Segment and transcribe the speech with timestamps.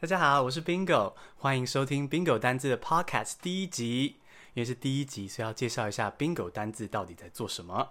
[0.00, 4.16] 大家好，我是 Bingo，欢迎收听 Bingo 单字的 Podcast 第一集。
[4.54, 7.86] 因为是第一集，所以要介绍一下 Bingo 单字到底在做什么。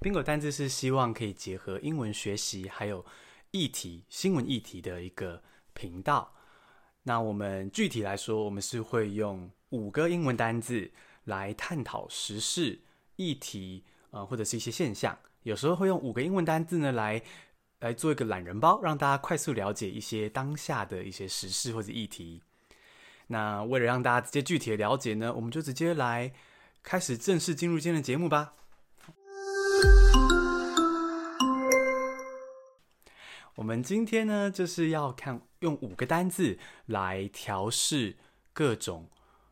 [0.00, 3.06] Bingo 单字是希望可以结合英文学习还有
[3.52, 5.40] 议题、新闻议题的一个
[5.72, 6.34] 频道。
[7.04, 10.90] 那我们具体来说，我们是会用五个英文单字
[11.26, 12.80] 来探讨时事
[13.14, 15.16] 议题，呃，或者是一些现象。
[15.44, 17.22] 有时候会用五个英文单字呢来。
[17.80, 22.42] 来做一个懒人包，让大家快速了解一些当下的一些时事或者议题。
[23.26, 26.32] 那为了让大家直接具体的了解呢，我们就直接来
[26.82, 28.54] 开始正式进入今天的节目吧。
[33.56, 38.16] 我们今天呢，就是要看用五个单字来调试
[38.52, 39.08] 各种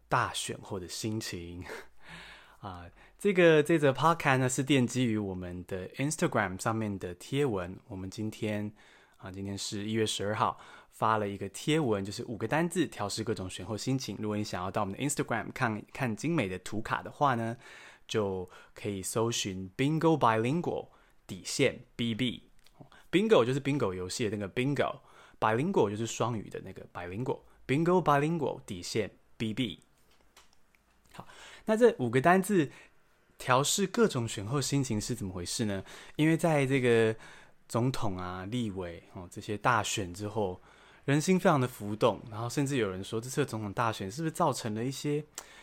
[0.08, 1.64] 大选后的心情
[2.60, 2.86] 啊。
[3.18, 7.76] 这个这则 podcast 呢，是奠基于我们的 Instagram 上面的贴文。
[7.88, 8.72] 我们今天
[9.16, 10.58] 啊，今天是一月十二号，
[10.92, 14.16] 发了一个贴文，就是五个单字调试各种选后心情。
[14.20, 17.56] 如果你想要到我们的 Instagram 看看精美的图卡的话呢，
[18.06, 20.88] 就可以搜寻 Bingo Bilingual
[21.26, 22.44] 底线 BB。
[23.10, 27.40] Bingo 就是 Bingo 游戏的那个 Bingo，Bilingual 就是双语的那个 Bilingual。
[27.66, 29.80] Bingo Bilingual 底线 BB。
[31.18, 31.26] 好，
[31.64, 32.70] 那这五个单字。
[33.40, 35.84] 调试各种选后心情是怎么回事呢？
[36.16, 37.14] 因为在这个
[37.68, 40.60] 总统啊、立委哦这些大选之后，
[41.04, 45.18] 人心非常的浮动，然后甚至有人说，这次的总统大选是不是造成了一些，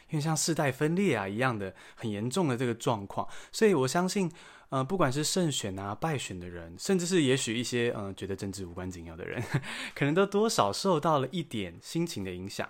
[0.09, 3.27] 因为像世代分裂啊一样的很严重的这个状况？
[3.51, 4.31] 所以我相信，
[4.69, 9.43] 呃，不管是胜选啊、败选的人，甚至是也许一些嗯、呃、觉得政治无关紧要的人，
[9.93, 12.69] 可能都多少受到了一点心情的影响。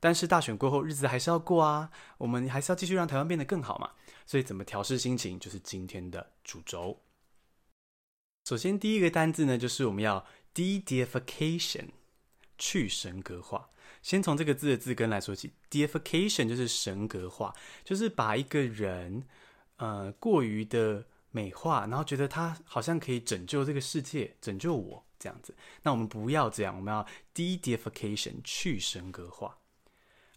[0.00, 3.92] 但是大选过后，日子还是要过啊，我们还是要继续让台湾变得更好嘛。
[4.26, 7.00] 所以，怎么调试心情，就是今天的主轴。
[8.44, 11.88] 首先，第一个单字呢，就是我们要 deification，
[12.58, 13.70] 去神格化。
[14.02, 19.26] 先从这个字的字根来说起，deification 就是神格化，就是把一个人
[19.76, 25.54] 呃过于的美化，然后觉得他好像可以拯救这个世界，拯救我这样子。
[25.82, 27.04] 那我们不要这样，我们要
[27.34, 29.58] deification，去神格化。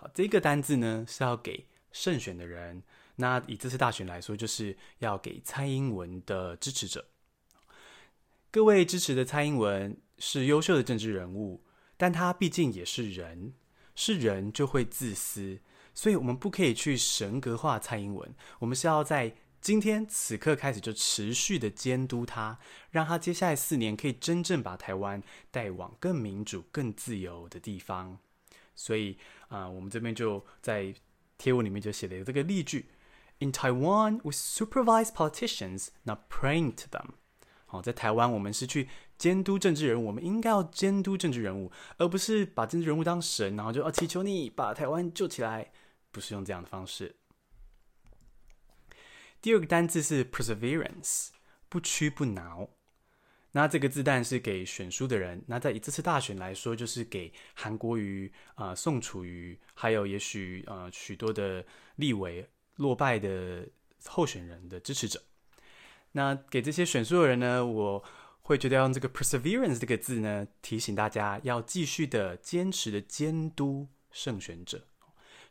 [0.01, 2.81] 好，这个单字呢是要给胜选的人。
[3.17, 7.05] 那以这次大选来说，就是要给蔡英文的支持者。
[8.49, 11.65] 各位支持的蔡英文是优秀的政治人物，
[11.97, 13.53] 但他毕竟也是人，
[13.93, 15.59] 是人就会自私，
[15.93, 18.33] 所以我们不可以去神格化蔡英文。
[18.59, 22.57] 我们是要在今天此刻开始就持续的监督他，
[22.89, 25.21] 让他接下来四年可以真正把台湾
[25.51, 28.19] 带往更民主、更自由的地方。
[28.79, 29.17] 所以
[29.49, 30.93] 啊、我们这边就在
[31.37, 32.85] 贴文里面就写了这个例句。
[33.39, 37.15] In Taiwan, we supervise politicians, not praying to them.
[37.65, 45.71] 好，在台湾，我们是去监督政治人物，我们应该要监督政治人物，而不是把政治人物当神，然后就啊祈求你把台湾救起来，
[46.11, 47.17] 不是用这样的方式。
[49.41, 51.29] 第二个单字是 perseverance，
[51.67, 52.69] 不屈不挠。
[53.51, 55.43] 那这个字当然是给选书的人。
[55.47, 61.65] 那在以这次大选来说，就是给韩国瑜啊、宋楚瑜，还有也许呃许多的
[61.95, 62.49] 立委。
[62.79, 63.67] 落败的
[64.05, 65.21] 候选人的支持者，
[66.13, 68.01] 那给这些选书的人呢，我
[68.41, 74.87] 会觉得要用这个 perseverance 这个字呢，提醒大家要继续的坚持的监督胜选者。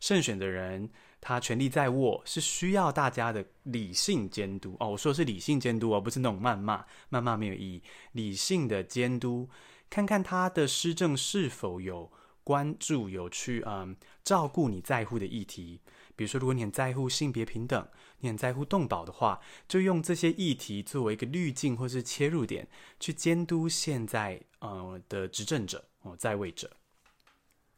[0.00, 0.88] 胜选的人
[1.20, 4.90] 他权力在握，是需要大家的理性监督哦。
[4.90, 7.82] 我说的是理性监督，而不是那种谩骂，谩骂没有意义。
[8.12, 9.48] 理性的监督，
[9.90, 12.10] 看看他的施政是否有
[12.44, 15.80] 关注，有去嗯照顾你在乎的议题。
[16.14, 17.86] 比如说，如果你很在乎性别平等，
[18.18, 22.66] 你很在乎动保的话，就用这些议题作为一个滤镜或是切入点，
[22.98, 26.70] 去监督现在呃的执政者哦在位者。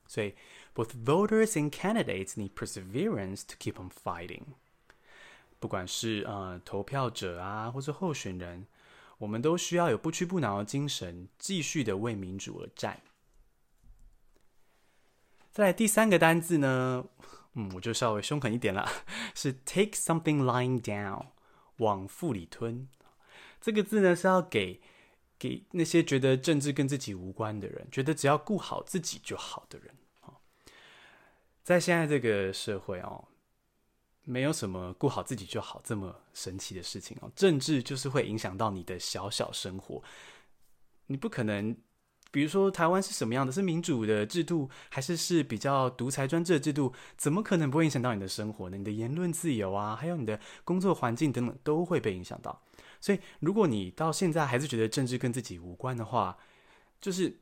[0.07, 0.35] 所以
[0.75, 4.43] ，both voters and candidates need perseverance to keep on fighting。
[5.59, 8.67] 不管是呃投票者啊，或是候选人，
[9.19, 13.01] 我们都需要有不屈不挠的精神，继续的为民主而战。
[15.53, 17.05] 再来第三个单字呢？
[17.55, 18.89] 嗯，我就稍微凶狠一点了，
[19.35, 21.27] 是 take something lying down，
[21.79, 22.89] 往腹里吞。
[23.61, 24.81] 这个字呢是要给
[25.39, 29.95] 给那些觉得政治跟自己无关的人，觉得只要顾好自己就好的人。
[31.71, 33.29] 在现在这个社会哦，
[34.25, 37.31] 没有什么顾好自己就好这么神奇的事情哦。
[37.37, 40.03] 政治就是会影响到你的小小生活，
[41.07, 41.77] 你不可能。
[42.33, 43.51] 比如说，台湾是什么样的？
[43.51, 46.95] 是民主的制度，还是是比较独裁专制的制度？
[47.17, 48.77] 怎么可能不会影响到你的生活呢？
[48.77, 52.63] 你的言论自由啊，还有你的工作环境等等，都会被影响到。
[53.01, 56.39] 所以，如果你到现在还是觉得政治跟自己无关的话，
[57.01, 57.37] 就是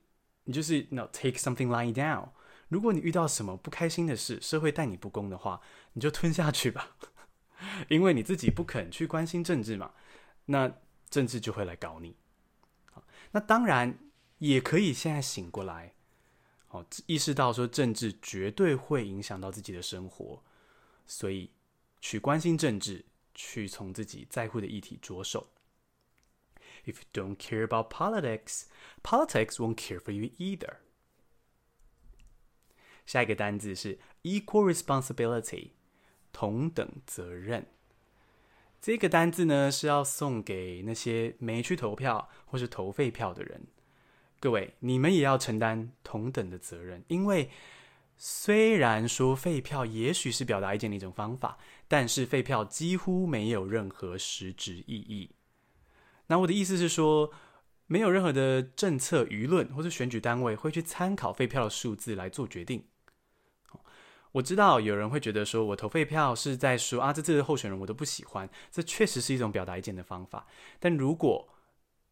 [0.44, 2.30] 你就是 no take something lying down。
[2.68, 5.60] 如果你遇到什么不开心的事，社会待你不公的话，
[5.94, 6.96] 你就吞下去吧，
[7.88, 9.92] 因为你自己不肯去关心政治嘛，
[10.46, 10.78] 那
[11.08, 12.16] 政治就会来搞你。
[13.32, 13.98] 那当然
[14.38, 15.94] 也可以现在醒过来，
[16.68, 20.42] 哦，意识到说政治绝对会影响到自己的生活，
[21.06, 21.50] 所以
[22.00, 23.04] 去关心政治，
[23.34, 25.48] 去从自己在乎的议题着手。
[26.84, 28.62] If you don't care about politics,
[29.02, 30.76] politics won't care for you either.
[33.08, 35.70] 下一个单字是 equal responsibility，
[36.30, 37.66] 同等责任。
[38.82, 43.66] 这个单字呢是要送给那些没去投票或是投废票的人。
[44.38, 47.50] 各位，你们也要承担同等的责任，因为
[48.18, 51.56] 虽然说废票也许是表达意见的一种方法，
[51.88, 55.30] 但是废票几乎没有任何实质意义。
[56.26, 57.32] 那我的意思是说，
[57.86, 62.84] 没有任何的政策、舆论或者选举单位会去参考废票的数字来做决定。
[64.32, 70.46] 我知道有人会觉得说，我投废票是在说啊，这次的候选人我都不喜欢，这确实是一种表达意见的方法。
[70.78, 71.48] 但如果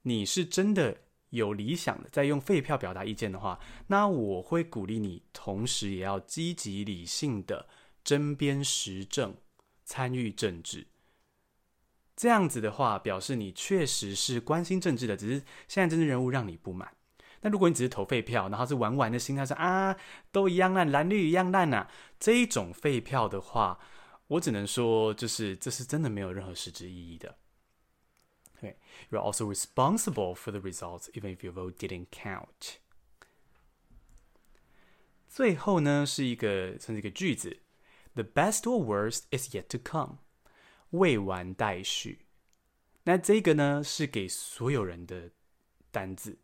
[0.03, 0.97] 你是真的
[1.31, 3.59] 有理想的，在用废票表达意见的话，
[3.89, 7.69] 那我会鼓励你，同时也要积极理性的
[8.03, 9.35] 针砭时政，
[9.85, 10.87] 参与政治。
[12.15, 16.91] 这样子的话，表示你确实是关心政治的，只是现在政治人物让你不满。
[17.41, 19.97] 那如果你只是投废票，然后是玩玩的心态，说啊
[20.33, 21.87] 都一样烂，蓝绿一样烂呐，
[22.19, 23.79] 这一种废票的话，
[24.29, 27.37] 我只能说，就是这是真的没有任何实质意义的。
[28.57, 28.77] ok
[29.11, 32.79] you're also responsible for the results, even if your vote didn't count.
[35.29, 37.59] 最后呢，是一个甚至一个句子
[38.15, 40.21] ：The best or worst is yet to come，
[40.91, 42.27] 未完待续。
[43.05, 45.31] 那这个呢，是给所有人的
[45.91, 46.39] 单字。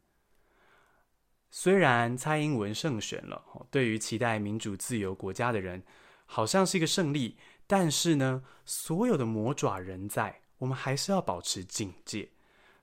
[1.55, 5.83] 虽然蔡英文胜选了，对于期待民主自由国家的人，
[6.25, 12.31] 好像是一个胜利，但是呢，所有的魔爪仍在，我们还是要保持警戒。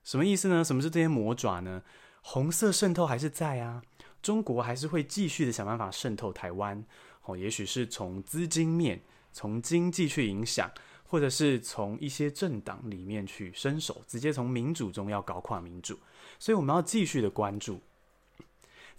[0.04, 0.62] 什么意思呢？
[0.62, 1.82] 什么是这些魔爪呢？
[2.22, 3.82] 红色渗透还是在啊，
[4.22, 6.84] 中国还是会继续的想办法渗透台湾，
[7.24, 9.02] 哦，也许是从资金面、
[9.32, 10.70] 从经济去影响，
[11.02, 15.98] 或者是从一些政党里面去伸手，直接从民主中要搞垮民主，
[16.38, 17.80] 所以我们要继续的关注。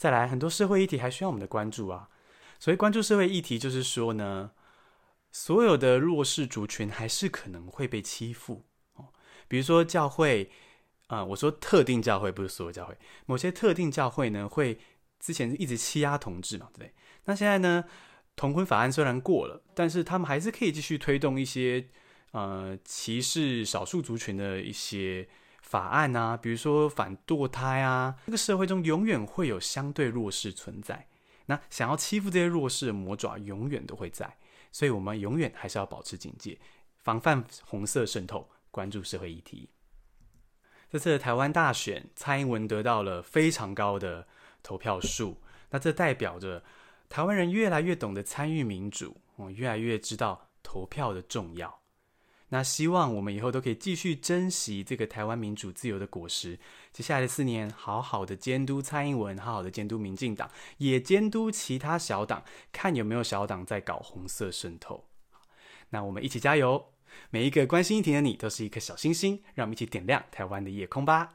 [0.01, 2.09] 再来，很多社会议题还需要我们的关注啊。
[2.57, 4.49] 所以关注社会议题，就是说呢，
[5.31, 8.65] 所有的弱势族群还是可能会被欺负。
[9.47, 10.49] 比如说教会，
[11.05, 14.79] 啊、我说特定教会不是所有教会，某些特定教会呢，会
[15.19, 16.93] 之前一直欺压同志嘛，对不对？
[17.25, 17.83] 那现在呢，
[18.35, 21.89] 同婚法案虽然过了，但是他们还是可以继续推动一些
[22.31, 25.29] 呃歧视少数族群的一些。
[25.61, 31.07] 法案啊，比如说反堕胎啊，这个社会中永远会有相对弱势存在。
[31.45, 34.37] 那想要欺负这些弱势的魔爪，永远都会在。
[34.71, 36.57] 所以，我们永远还是要保持警戒，
[36.99, 39.69] 防范红色渗透，关注社会议题。
[40.89, 44.27] 这次的台湾大选，蔡英文得到了非常高的
[44.63, 45.41] 投票数，
[45.71, 46.63] 那这代表着
[47.09, 51.80] 台湾人越来越懂得参与民主，我越来越知道投票的重要。
[52.53, 56.59] 那希望我们以后都可以继续珍惜这个台湾民主自由的果实。
[56.91, 65.05] 接下来的四年，好好的监督蔡英文，好好的监督民进党，也监督其他小党，看有没有小党在搞红色渗透。
[65.91, 66.89] 那我们一起加油！
[67.29, 71.33] 每一个关心议题的你，都是一颗小星星，让我们一起点亮台湾的夜空吧。